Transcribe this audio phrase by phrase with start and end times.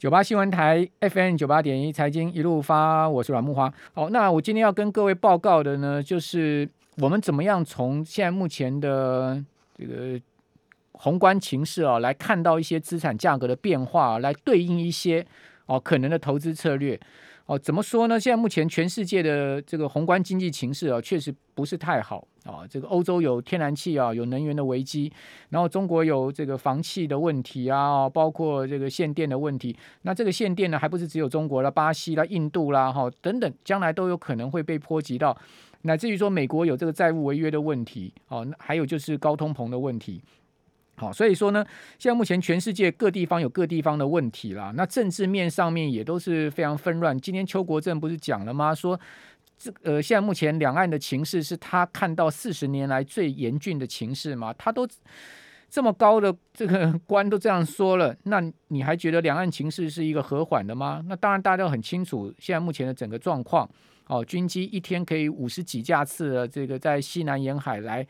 [0.00, 3.70] 九八新闻台 FM 九八点一财经一路发，我是阮木花。
[3.92, 9.44] 好，那我今天要跟各位报告的呢，就是我们怎么样从现在目前的
[9.76, 10.18] 这个
[10.92, 15.26] 宏观情势啊，来看到一些资产价格的变化，来对应一些
[15.70, 16.98] 哦可能的投资策略。
[17.46, 18.18] 哦，怎么说呢？
[18.18, 22.62] 现在目前全世界的这个宏观经济情势啊，确实不是太好啊。
[22.68, 25.12] 这个欧洲有天然气啊，有能源的危机，
[25.48, 29.76] 然后中国有这个房气的问题啊，包括这个限电的问题。
[30.02, 35.36] 那这个限电呢，还不是只有中国了，巴西啦、印度啦，哈等等，将来都有可能会被波及到，
[35.82, 40.22] 乃至于说美国有这个债务违约的问题哦，还有就是高通膨的问题。
[41.00, 41.64] 好，所以说呢，
[41.98, 44.70] 现在目前全世界各地方有各地方的问题啦。
[44.76, 47.18] 那政治面上面也都是非常纷乱。
[47.18, 48.74] 今天邱国正不是讲了吗？
[48.74, 49.00] 说
[49.56, 54.52] 这呃，现在目前两岸的情势是他看到四十年来最严峻的情势嘛？
[54.58, 54.86] 他都
[55.70, 61.02] 这么高的这个 官都这样说了，那你还觉得两岸情势是一个和缓的吗？
[61.08, 63.66] 那当然，大家都很清楚现在目前的整个状况。
[64.10, 68.06] 哦，军机一天可以五十几架次的这个在西南沿海来。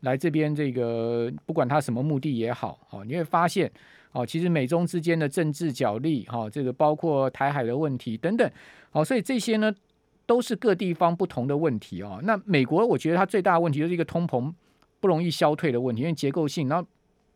[0.00, 3.72] 来这边，这个不管它什么目的也好，哦，你会发现，
[4.12, 8.50] 哦，其实美中之间的政治角力，哈，这个包括台海的问题等等，
[8.92, 9.72] 哦，所以这些呢
[10.26, 12.20] 都是各地方不同的问题哦。
[12.22, 14.52] 那美国，我觉得它最大的问题就是一个通膨
[15.00, 16.68] 不容易消退的问题，因为结构性。
[16.68, 16.86] 然后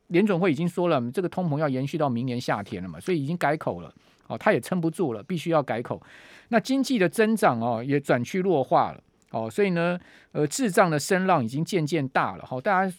[0.08, 3.94] 联总会已经说了，这个通膨要延续到明年夏天了嘛，所以已经改口了，
[4.26, 6.02] 哦，他也撑不住了，必须要改口。
[6.48, 9.02] 那经济的增长哦，也转趋弱化了。
[9.30, 9.98] 哦，所以呢，
[10.32, 12.46] 呃，滞胀的声浪已经渐渐大了。
[12.46, 12.96] 好，大家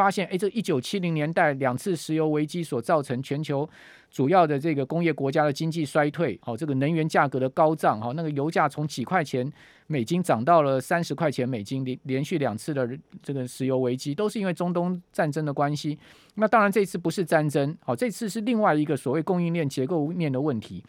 [0.00, 3.68] 发现，哎，这一九七零年代两次石油危机所造成全球
[4.10, 9.46] 主要的这个工业国家的经济衰退，好，这个能源价格的高涨，哈，那个油价从几块钱
[9.88, 12.88] 美金涨到了三十块钱美金，连连续两次的
[13.22, 15.98] 这个石油危机都是因为中东战争的关系。
[16.36, 20.82] 那当然，这次不是战争，好，这次是另外一个所谓供应链结构面的问题。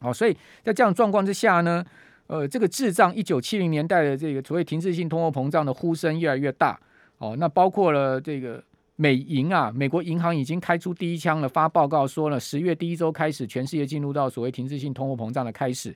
[0.00, 1.84] 好，所以在这样状况之下呢？
[2.26, 6.80] 呃，这个滞胀，一九七零年代的这个所谓停滞性通货膨胀的呼声越来越大
[7.20, 7.36] 哦。
[7.38, 8.60] 那包括了这个
[8.96, 15.94] 美银啊，美国银行已经开出第一枪了，发报告说了，十月第一周开始，全世界进入到所谓停滞性通货膨胀的开始。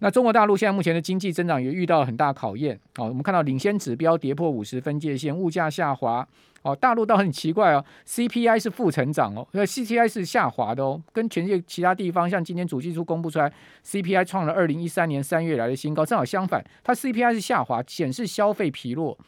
[0.00, 3.06] 那中国大陆现在目前的经济增长也遇到很大考验哦。
[3.06, 6.24] 我们看到领先指标跌破五十分界线，物价下滑
[6.62, 6.72] 哦。
[6.76, 13.52] 大陆倒很奇怪哦，CPI 是负成长哦，那 CPI 是下滑的哦，跟全世界其他地方，像今天主计处公布出来
[13.84, 19.18] ，CPI 创了二零一三年三月来的新高，正好相反，它 CPI 是下滑，显示消费疲弱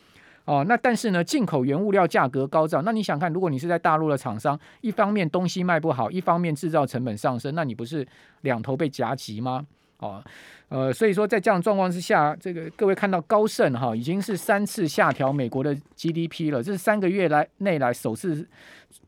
[0.44, 0.64] 哦。
[0.68, 8.06] 那但是呢，进口原物料价格高涨，那你想看，如果你是在大陆的厂商，一方面东西卖不好，一方面制造成本上升，那你不是
[8.42, 9.66] 两头被夹击吗？
[9.98, 10.24] 哦，
[10.70, 18.48] 呃，所以说在这样状况之下，这个各位看到高盛哈已经是三次下调美国的 GDP 了，这是三个月来内来首次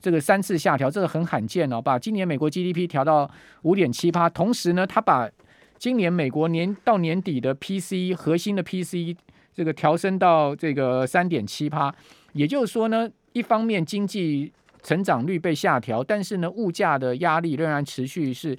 [0.03, 3.31] 这个三次下调，这个很罕见哦，把今年美国 GDP 调到
[3.63, 5.31] 五点七八，同时呢，他把
[5.79, 9.17] 今年美国年到年底的 PC 核心的 PC
[9.55, 11.95] 这个调升到这个三点七八，
[12.33, 14.53] 也就是说呢，一方面经济
[14.83, 18.57] 成长率被下调，但是呢，物价的压力仍然持续是。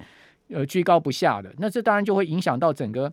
[0.50, 3.10] 呃，居高不下的，那这当然就会影响到整个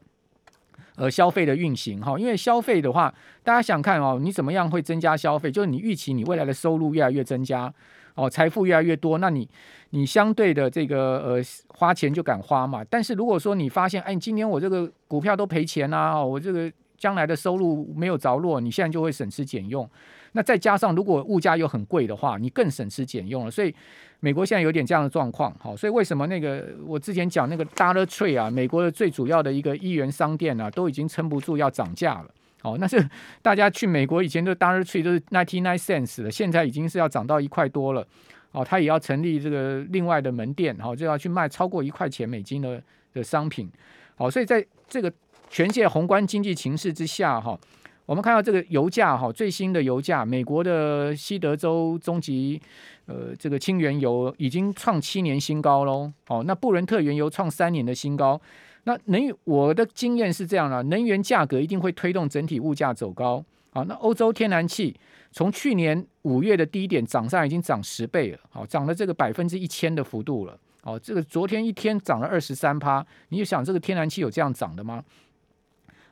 [0.97, 2.19] 呃消费的运行哈。
[2.19, 3.11] 因为消费的话，
[3.41, 5.49] 大家想看哦，你怎么样会增加消费？
[5.49, 7.73] 就是你预期你未来的收入越来越增加
[8.15, 9.47] 哦，财富越来越多，那你
[9.91, 12.83] 你相对的这个呃花钱就敢花嘛。
[12.89, 16.69] 但是如果说你发现，哎，今年我这个股票都赔钱啊，我这个
[17.01, 19.89] 将来的收入没有着落，你现在就会省吃俭用。
[20.33, 23.49] 那再加上如果物价又很贵的话，你更省吃俭用了。
[23.49, 23.73] 所以
[24.19, 32.29] 美国现在有点这样的状况，好，所以为什么那个我之前讲那个 Dollar Tree 啊，美国的最主要的一个一元商店啊，都已经撑不住要涨价了。
[32.61, 33.03] 好，那是
[33.41, 38.05] 大家去美国以前的 Dollar Tree 都是 ninety nine cents 了，现在已经是要涨到一块多了。
[38.51, 42.83] 哦，他也要成立这个另外的门店，好，就要去卖超过一块钱美金的
[43.13, 43.67] 的商品。
[44.15, 45.11] 好，所以在这个
[45.51, 47.59] 全界宏观经济形势之下，哈。
[48.05, 52.59] 我们看到这个油价哈，最新的油价，美国的西德州中级
[53.05, 56.11] 呃这个轻原油已经创七年新高喽。
[56.27, 58.39] 哦，那布伦特原油创三年的新高。
[58.85, 63.43] 那能我的经验是这样的，能源价格一定会推动整体物价走高。
[63.71, 64.97] 好，那欧洲天然气
[65.31, 70.57] 从去年五月的低点涨上已经涨十倍了，好，涨了这个百分之一千的幅度了。
[70.83, 75.03] 哦，这个昨天一天涨了二十三趴，你就想这个天然气有这样涨的吗？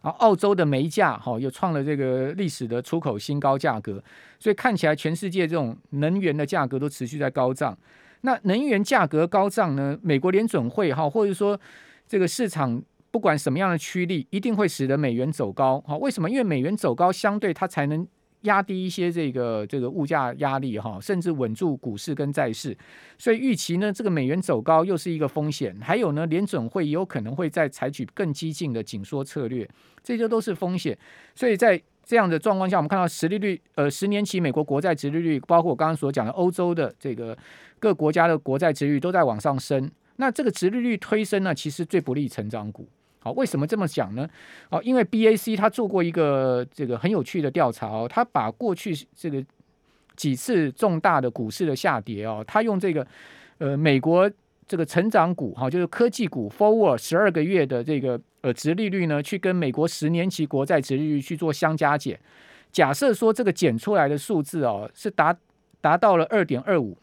[0.01, 4.01] 啊，澳洲的煤价哈又创了这个历史的出口新高价格，
[4.40, 7.78] 所以看起来全世界这种能源的价格都持续在高涨。
[8.22, 9.98] 那能源价格高涨呢？
[10.01, 11.60] 美国联准会哈，或者说
[12.07, 12.81] 这个市场
[13.12, 15.81] 不管什么样的趋利，一定会使得美元走高。
[15.88, 16.30] 好，为什么？
[16.30, 18.06] 因为美元走高，相对它才能
[18.41, 22.77] 压低一些这个这个物价压力哈，甚至稳住股市跟债市。
[23.18, 25.77] 所以预期呢，这个美元走高又是一个风险。
[25.81, 29.68] 还有呢，联准会有可能会再采取更激进的紧缩策略，
[30.03, 30.97] 这些都是风险。
[31.36, 37.38] 所以在这样的状况下，我们看到十利率呃十年期美国国债殖利率，包括我刚刚所讲的欧洲的这个
[37.77, 39.92] 各国家的国债殖率都在往上升。
[40.15, 42.88] 那这个殖利率推升呢，其实最不利成长股。
[43.21, 44.25] 好，为什么这么讲呢？
[44.69, 49.44] 哦，因为 B A C 他做过一个这个很有趣的调查哦，他把过去这个
[50.16, 53.06] 几次重大的股市的下跌哦，他用这个
[53.57, 54.31] 呃美国
[54.66, 62.18] 这个成长股哈，就是科技股 forward 十二个月的这个呃值利率呢，去跟美国十年期国债值利率去做相加减，
[62.71, 65.36] 假设说这个减出来的数字哦是达
[65.81, 66.98] 达到了二点二五，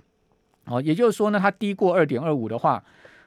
[0.64, 2.82] 哦，也就是说呢，它低过二点二五的话。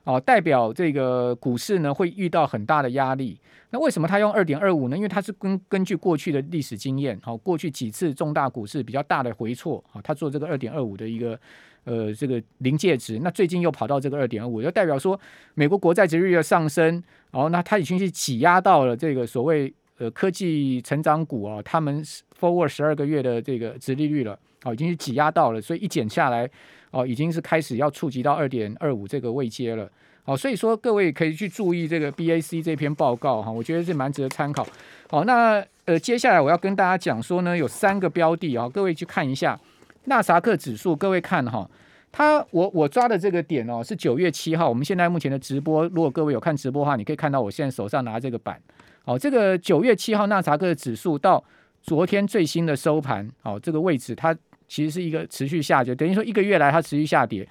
[0.09, 3.39] 哦，代表这个股市呢会遇到很大的压力。
[3.69, 4.97] 那为什么他用二点二五呢？
[4.97, 11.39] 因为它是根根据过去的历史经验，好，过去几次重大股市比较大的回挫，好，他做这个二点二五的一个
[11.83, 13.19] 呃这个临界值。
[13.19, 15.19] 那最近又跑到这个二点二五，就代表说
[15.53, 22.03] 美国国债值率的上升，哦，那它已经是挤压到了这个所谓呃科技成长股啊，他们
[22.39, 26.49] forward 十二个月的这个值利率了，哦，已经是挤压到了，所以一减下来。
[26.91, 29.87] 哦，已经是开始要触及到二点二五这个位阶了。
[30.23, 34.65] 好，所以说各位可以去注意这个 BAC 这篇报告哈，我觉得是蛮值得参考。
[35.07, 39.59] 好，那呃，接下来我要跟大家讲说呢，有三个标的啊，各位去看一下
[40.05, 40.95] 纳萨克指数。
[40.95, 41.69] 各位看哈，
[42.11, 48.59] 它我我抓的这个点哦是九月七号，我们现在目前的直播，如果各位有看直播的话，你可以看到我现在手上拿这个板。
[49.05, 51.43] 好，这个九月七号纳萨克的指数到
[51.83, 54.35] 昨天最新的收盘，好，这个位置它。
[54.69, 57.45] 其实是一个持续下跌，等于说一个月来它持续下跌。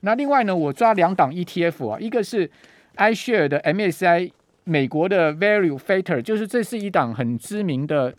[0.00, 2.50] 那另外呢，我抓两档 ETF 啊，一个是
[2.96, 4.30] iShare 的 MSCI
[4.64, 8.14] 美国的 Value Factor，就是这是一档很知名的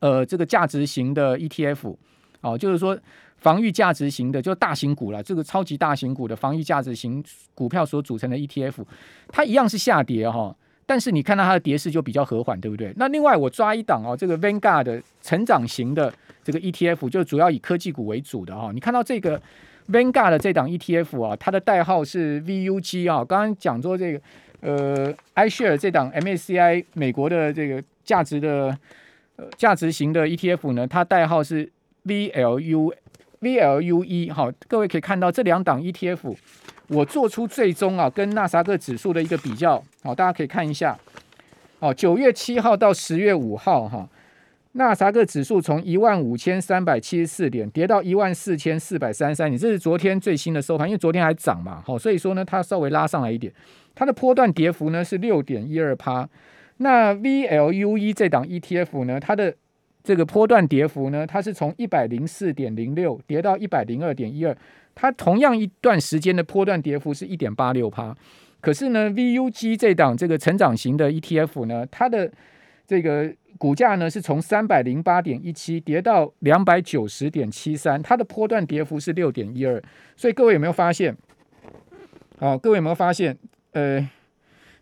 [0.00, 1.96] 呃这个价值型的 ETF
[2.40, 2.98] 哦，就是说
[3.38, 7.24] 防御价值型的，就大型股了，这个超级大型股的防御价值型
[7.54, 8.84] 股票所组成的 ETF，
[9.28, 10.54] 它一样是下跌哈。
[10.90, 12.92] 但是你看到它的跌势就比较和缓，对不对？
[12.96, 18.72] 那另外我抓一档哦，这个 Vanguard 的成长型的这个 ETF 就主要以科技股为主的哈。
[18.74, 19.40] 你看到这个
[19.88, 23.24] Vanguard 的这档 ETF 啊，它的代号是 VUG 啊。
[23.24, 24.20] 刚刚讲说这个
[24.62, 28.76] 呃，iShare 这档 MSCI 美国的这个价值的
[29.36, 31.70] 呃价值型的 ETF 呢，它代号是
[32.04, 32.92] VLU
[33.40, 36.34] VLUE 好，各位可以看到这两档 ETF。
[36.92, 40.98] 我做出最终啊，跟纳萨克指数的一个比较，好，大家可以看一下，
[41.78, 44.08] 哦，九月七号到十月五号哈，
[44.72, 53.52] 纳萨克指数从一万五千三百七十四点跌到一万四千四百三十三点，这是昨天最新的收盘，因为昨天还涨嘛，好，所以说呢，它稍微拉上来一点，
[53.94, 56.28] 它的波段跌幅呢是六点一二趴，
[56.78, 59.54] 那 VLUE 这档 ETF 呢，它的
[60.02, 64.56] 这个波段跌幅呢，它是从一百零四点零六跌到一百零二点一二。
[64.92, 68.14] 它同样一段时间的波段跌幅是一点八六趴，
[68.60, 72.30] 可是呢，VUG 这档这个成长型的 ETF 呢，它的
[72.86, 79.80] 这个股价呢是从三百零八点一七跌到两百九十点七三，它的波段跌幅是六点一二。
[80.16, 81.16] 所以各位有没有发现？
[82.38, 83.38] 好，各位有没有发现？
[83.72, 84.06] 呃，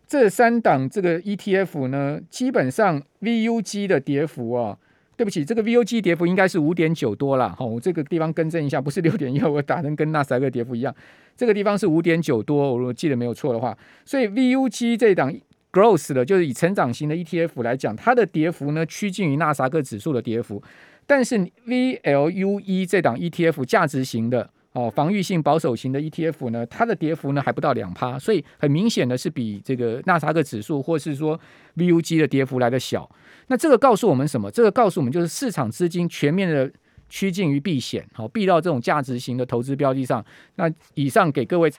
[0.07, 4.77] 这三档这个 ETF 呢，基本上 VUG 的跌幅啊。
[5.19, 10.95] 对不起，这个 VOG 跌幅应该是五点九多了，好，我这个地方更正一下，不是六点一， 我打成跟纳斯达克跌幅一样，
[11.35, 15.29] 这个地方是五点九多，我如果记得没有错的话，所以 VUG 这档
[15.73, 20.63] Growth 的，就是以成长型的 ETF 来讲，它的跌幅呢趋近于纳斯达克指数的跌幅，
[21.05, 24.49] 但是 VLUE 这档 ETF 价值型的。
[24.71, 31.37] 哦，防御性保守型的 ETF 呢，它的跌幅呢还不到两趴，所以很明显的是比这个纳斯达克指数或是说
[31.75, 33.09] VUG 的跌幅来的小。
[33.49, 34.49] 那这个告诉我们什么？
[34.49, 36.71] 这个告诉我们就是市场资金全面的
[37.09, 40.23] 趋近于避险，好避到这种价值型的投资标的上。
[40.55, 41.69] 那以上给各位